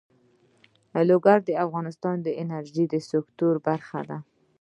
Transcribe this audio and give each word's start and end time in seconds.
لوگر 1.09 1.37
د 1.43 1.49
افغانستان 1.65 2.15
د 2.21 2.27
انرژۍ 2.41 2.85
سکتور 3.11 3.55
برخه 3.67 3.99
ده. 4.09 4.17